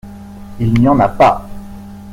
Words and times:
Il 0.59 0.73
n’y 0.73 0.87
en 0.87 0.99
a 0.99 1.07
pas! 1.09 1.47